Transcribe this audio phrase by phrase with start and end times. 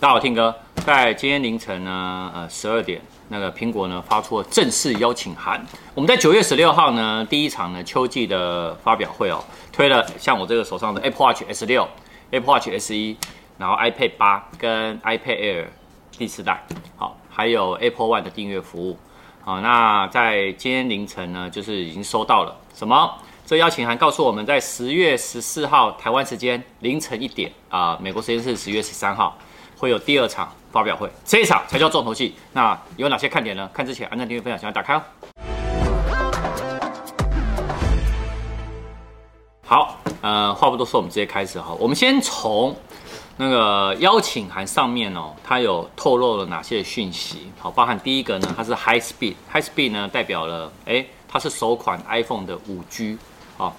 [0.00, 0.54] 大家好，听哥，
[0.86, 5.60] 在今天凌晨呢，呃，十二点，那个苹果呢发出了正式邀请函。
[5.92, 9.42] 我们在九月十六号呢，第一场呢秋季的发表会哦，
[9.72, 11.88] 推了像我这个手上的 Apple Watch S 六、
[12.30, 13.16] Apple Watch S 一，
[13.58, 15.64] 然后 iPad 八跟 iPad Air
[16.16, 16.64] 第四代，
[16.96, 18.96] 好，还有 Apple One 的订阅服务。
[19.40, 23.12] 好，那在今天凌晨呢，就是已经收到了什么？
[23.44, 29.36] 这邀请函告诉我们在十月十四号台湾时间凌晨一点啊、美国时间是十月十三号。
[29.78, 32.34] 会有第二场发表会，这一场才叫重头戏。
[32.52, 33.70] 那有哪些看点呢？
[33.72, 35.02] 看之前按赞、订阅、分享，想要打开哦。
[39.64, 41.72] 好，呃，话不多说，我们直接开始哈。
[41.78, 42.74] 我们先从
[43.36, 47.48] 那个邀请函上面哦，它有透露了哪些讯息？
[47.60, 53.16] 好，包含第一个呢，它是 High Speed，High Speed 呢代表了，哎，它是首款 iPhone 的五 G。
[53.56, 53.76] 好，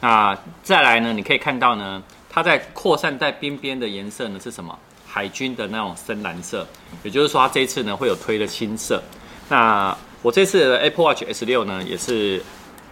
[0.00, 4.78] 那再来呢，你可以看到呢，它在扩散在边边的颜色呢是什么？
[5.12, 6.66] 海军的那种深蓝色，
[7.02, 9.02] 也就是说，它这一次呢会有推的新色。
[9.50, 12.42] 那我这次的 Apple Watch S6 呢也是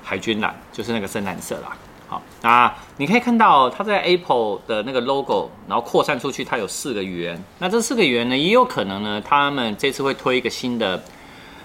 [0.02, 1.74] 海军蓝，就是那个深蓝色啦。
[2.08, 7.42] 好，那你可以看到它在 Apple 的那个 logo，然后扩散出去，它有四个圆。
[7.58, 11.02] 那这四个圆呢，也有可能呢，他们这次会推一个新的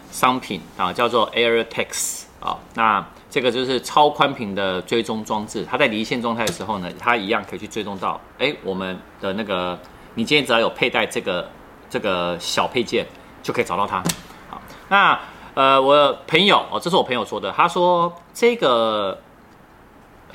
[0.10, 2.58] 商品啊，叫做 AirTags 啊。
[2.76, 9.78] 那这个就是超宽屏的追踪装置，它在离线状态的时候呢，它一样可以去追踪到，哎，我们的那个。
[10.16, 11.50] 你今天只要有佩戴这个
[11.90, 13.06] 这个小配件，
[13.44, 14.02] 就可以找到它。
[14.50, 15.20] 好，那
[15.54, 19.18] 呃，我朋友哦，这是我朋友说的，他说这个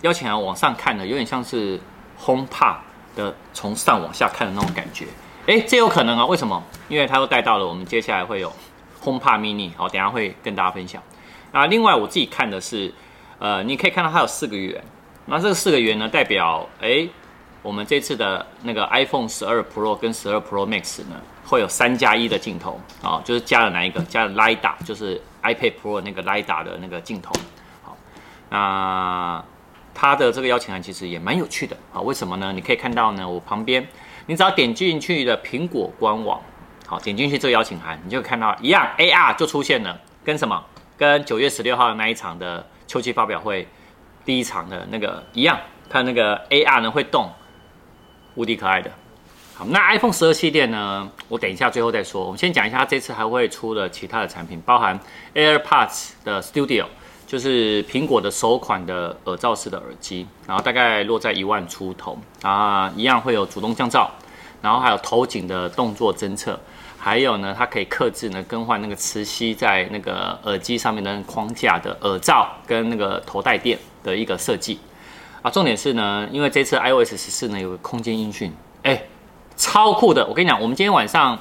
[0.02, 1.80] 邀请函往上看呢，有点像是
[2.16, 2.80] 轰趴
[3.16, 5.06] 的从上往下看的那种感觉。
[5.46, 6.26] 诶，这有可能啊？
[6.26, 6.62] 为什么？
[6.88, 8.52] 因为他又带到了我们接下来会有
[9.00, 11.02] 轰趴 mini，好，等下会跟大家分享。
[11.52, 12.92] 那另外我自己看的是，
[13.38, 14.82] 呃，你可以看到它有四个圆，
[15.24, 17.08] 那这四个圆呢，代表诶。
[17.62, 24.00] 我们这次的那个 iPhone 十二 Pro 跟十二 Pro Max 呢，会有三加一的镜头啊，就是加了哪一个？
[24.04, 27.32] 加了 LiDAR，就是 iPad Pro 那个 LiDAR 的那个镜头。
[27.82, 27.94] 好，
[28.48, 29.44] 那
[29.94, 32.00] 它的这个邀请函其实也蛮有趣的啊。
[32.00, 32.50] 为什么呢？
[32.50, 33.86] 你可以看到呢，我旁边，
[34.24, 36.40] 你只要点进去的苹果官网，
[36.86, 40.64] 好，点进去这个邀请函，你就看到一样 AR 就出现了，跟什么？
[40.96, 43.68] 跟九月十六号的那一场的秋季发表会
[44.24, 45.58] 第一场的那个一样，
[45.90, 47.30] 它那个 AR 呢会动。
[48.40, 48.90] 无敌可爱的，
[49.52, 51.06] 好，那 iPhone 十二系列呢？
[51.28, 52.24] 我等一下最后再说。
[52.24, 54.98] 我们先讲一下，这次还会出了其他的产品，包含
[55.34, 56.86] AirPods 的 Studio，
[57.26, 64.08] 就是苹果的首款的耳罩式的耳机，然后大概落在一万出头，啊，一样会有主动降噪，
[64.62, 66.58] 然后还有头颈的动作侦测，
[66.96, 74.80] 还有呢，它可以克制呢更换那个磁吸在那个耳机上面的框架的耳罩跟那个头带垫的一个设计。
[75.42, 78.52] 啊，重点是呢，因为这次 iOS 十四呢有个空间音讯，
[78.82, 79.02] 哎，
[79.56, 80.26] 超酷的！
[80.26, 81.38] 我跟你讲，我们今天晚上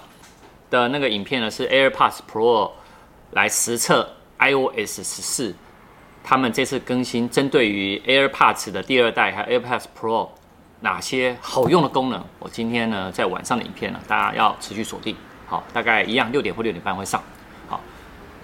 [0.69, 2.71] 的那个影片呢是 AirPods Pro
[3.31, 5.53] 来实测 iOS 十四，
[6.23, 10.29] 他们这次更新针对于 AirPods 的第二代还有 AirPods Pro
[10.79, 15.13] 哪些好用的功能，我今天呢在晚上的影片呢，大家要持续锁定，
[15.45, 17.21] 好，大概一样六点或六点半会上，
[17.67, 17.81] 好，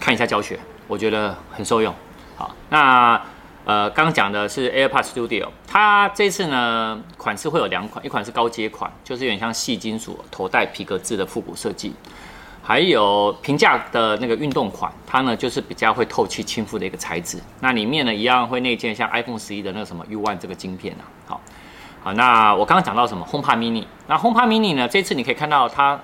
[0.01, 1.95] 看一下教学，我觉得很受用，
[2.35, 3.21] 好，那。
[3.65, 11.91] 呃，刚讲的是 AirPods Studio，它这次呢款式会有两款，一款是高阶款，就是有点像细金属头戴皮革质的复古设计，
[12.61, 17.39] 还有平价的那个运动款，它呢就是比较会透气亲肤的一个材质。
[17.59, 21.03] 那里面呢一样会内建像 iPhone 十一的那个什么 U1 这个晶片啊。
[21.25, 21.41] 好，
[22.03, 25.99] 好，那我刚刚讲到什么 HomePod Mini，那 HomePod Mini 呢这次你可以看到它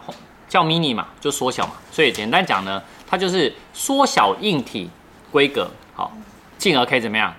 [0.49, 4.89] 叫 Mini 嘛，就缩小嘛，所以简单讲呢，它就是缩小硬体
[5.31, 6.11] 规格，好，
[6.57, 7.31] 进而可以怎么样？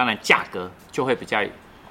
[0.00, 1.44] 当然，价格就会比较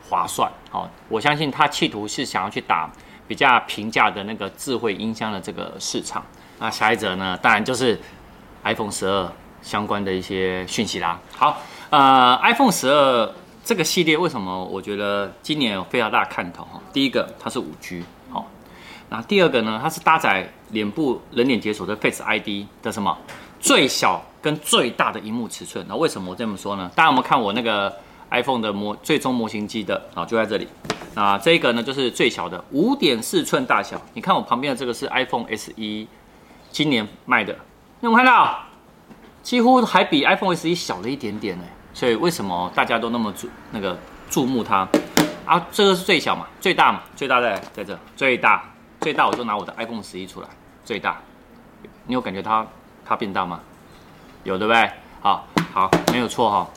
[0.10, 0.52] 划算。
[0.72, 2.90] 好，我相信他企图是想要去打
[3.28, 6.26] 比较平价的那个智慧音箱的这个市场。
[6.58, 8.00] 那下一则呢，当然就是
[8.64, 9.32] iPhone 十二
[9.62, 11.20] 相关的一些讯息啦。
[11.38, 11.62] 好，
[11.92, 13.32] 呃，iPhone 十二
[13.64, 16.64] 这个系列为什么我觉得今年有非常大的看头？
[16.64, 18.48] 哈，第一个它是五 G，好，
[19.10, 23.16] 那第二个呢，它是搭载脸部人脸解锁的 Face ID 的什么？
[23.60, 26.90] 最小跟最大的萤幕尺寸，那为什么我这么说呢？
[26.96, 27.94] 大家有没有看我那个
[28.32, 30.26] iPhone 的模最终模型机的啊？
[30.26, 30.68] 就在这里。
[31.16, 34.00] 那这个呢，就是最小的五点四寸大小。
[34.14, 36.08] 你看我旁边的这个是 iPhone SE，
[36.72, 37.54] 今年卖的，
[38.00, 38.60] 你有没有看到？
[39.42, 41.64] 几乎还比 iPhone SE 小了一点点呢。
[41.94, 43.98] 所以为什么大家都那么注那个
[44.30, 44.88] 注目它？
[45.46, 48.64] 啊，这个是最小嘛，最大嘛，最大在在这，最大
[49.02, 50.48] 最大我就拿我的 iPhone 十一出来，
[50.86, 51.20] 最大，
[52.06, 52.66] 你有感觉它？
[53.04, 53.60] 它变大吗？
[54.44, 54.92] 有对不对？
[55.22, 56.70] 好，好，没有错哈。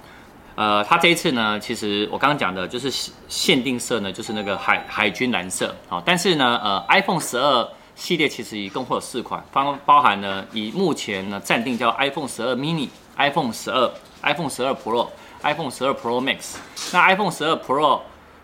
[0.54, 2.90] 呃，它这一次呢，其实我刚刚讲的就是
[3.28, 5.74] 限定色呢，就是那个海海军蓝色。
[5.88, 13.90] 好，但是呢，呃，iPhone 十二系列其实一共会有四款，包包含呢，以目前呢暂定叫 iPhone 十二 mini、iPhone 十二、
[14.22, 15.08] iPhone 十二 Pro、
[15.42, 16.56] iPhone 十二 Pro Max。
[16.92, 18.00] 那 iPhone 十二 Pro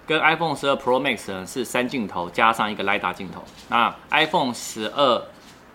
[0.06, 3.44] 跟 iPhone 十二 Pro Max 呢是三镜头加上一个 LiDAR 镜头。
[3.68, 5.22] 那 iPhone 十二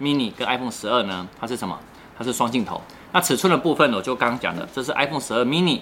[0.01, 1.77] mini 跟 iPhone 十二呢，它是什么？
[2.17, 2.81] 它是双镜头。
[3.11, 5.79] 那尺寸的部分呢，我就刚刚讲的，这是 iPhone 十二 mini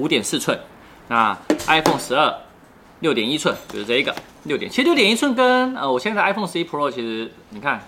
[0.00, 0.58] 五点四寸，
[1.08, 1.36] 那
[1.66, 2.34] iPhone 十二
[3.00, 4.14] 六点一寸，就是这一个
[4.44, 4.70] 六点。
[4.70, 7.86] 其实六点一寸跟呃我现在 iPhone 十一 Pro 其实你看，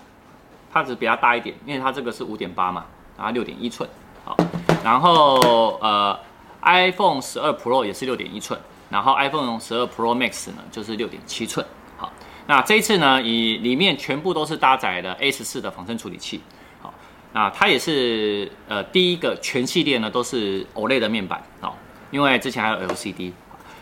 [0.70, 2.84] 它只比它大一点，因为它这个是五点八嘛，
[3.16, 3.88] 然后六点一寸。
[4.24, 4.36] 好，
[4.84, 6.18] 然后呃
[6.62, 8.60] iPhone 十二 Pro 也是六点一寸，
[8.90, 11.64] 然后 iPhone 十二 Pro Max 呢就是六点七寸。
[11.96, 12.12] 好，
[12.46, 16.42] 那这一次呢，以里面全部都是搭载的 A 十四的仿生处理器
[16.82, 16.92] 好。
[17.32, 21.72] 那它也是呃第一个全系列呢都是 OLED 的面板哦，
[22.12, 23.32] 因为之前还有 LCD。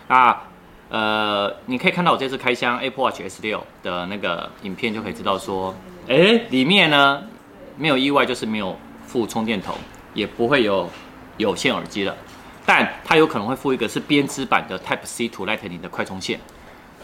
[0.08, 0.34] 那
[0.88, 5.74] 呃你可以看到我这次开箱 Apple Watch S6 的那个影片，就可以知道说，
[6.08, 6.16] 哎，
[6.48, 7.22] 里面呢
[7.76, 9.74] 没有意外就是没有附充电头，
[10.14, 10.88] 也不会有
[11.36, 12.16] 有线耳机了，
[12.66, 16.40] 但它有可能会附一个是编织版的 Type C to Lightning 的快充线，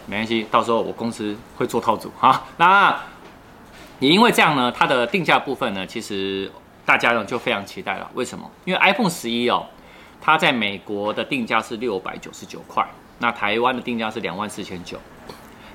[0.05, 2.43] 没关系，到时候我公司会做套组哈。
[2.57, 2.97] 那
[3.99, 6.51] 也因为这样呢，它的定价部分呢，其实
[6.85, 8.11] 大家呢就非常期待了。
[8.13, 8.51] 为什么？
[8.65, 9.65] 因为 iPhone 十一哦，
[10.21, 12.85] 它在美国的定价是六百九十九块，
[13.19, 14.97] 那台湾的定价是两万四千九。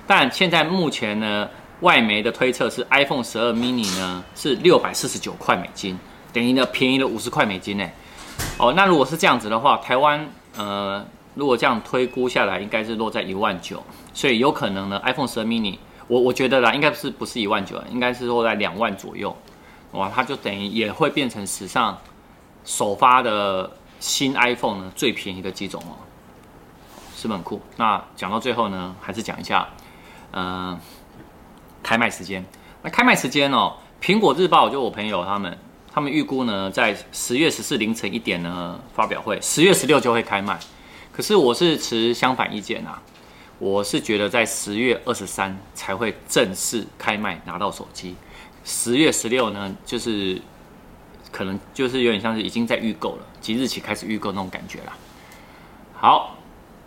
[0.06, 1.49] 但现在目前呢，
[1.81, 5.99] 外媒的推测是 iPhone 十二 mini 呢是六百四十九块美金，
[6.33, 7.89] 等于呢便宜了五十块美金呢。
[8.59, 11.05] 哦，那如果是这样子的话，台湾呃，
[11.35, 15.79] 如果这样推估下来，应该是落在一万九，所以有可能呢，iPhone 十二 mini。
[16.09, 19.35] 我我觉得啦，应该是不是一万九，应该是落在两万左右，
[19.93, 21.97] 哇，它就等于也会变成史上
[22.65, 23.71] 首发的
[24.03, 25.95] 新 iPhone 呢最便宜的几种哦，
[27.15, 27.63] 是不是很酷？
[27.77, 29.69] 那讲到最后呢，还是讲一下，
[30.33, 30.81] 嗯、呃，
[31.85, 32.45] 开卖时间。
[32.83, 35.57] 那开卖时间哦，苹果日报就我朋友他们，
[35.93, 40.59] 他们预估呢在十月十四凌晨一点呢发表会，十月十六就会开卖，
[41.13, 43.01] 可是我是持相反意见啊。
[43.61, 48.17] 我是觉得在十月二十三才会正式开卖拿到手机，
[48.65, 50.43] 十月十六呢，就是
[51.32, 54.93] 可能就是有点像是已经在预购了，即日起开始预购那种感觉了。
[55.94, 56.37] 好，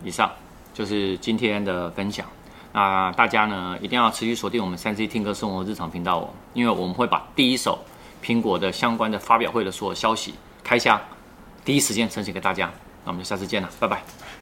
[0.02, 0.30] 以上
[0.72, 2.24] 就是今天的分享。
[2.72, 7.78] 那大家呢一定要持续锁定我们三 C 听歌生活日常频道哦，因为我们会把第一手
[8.22, 11.00] 苹果的相关的发表会的所有消息开箱，
[11.64, 12.70] 第一时间呈现给大家。
[13.04, 14.25] 那我们就下次见了，拜拜。